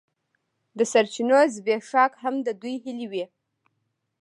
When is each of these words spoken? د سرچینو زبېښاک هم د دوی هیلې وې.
د 0.77 0.79
سرچینو 0.91 1.39
زبېښاک 1.55 2.11
هم 2.23 2.35
د 2.47 2.47
دوی 2.61 2.75
هیلې 2.83 3.07
وې. 3.11 3.25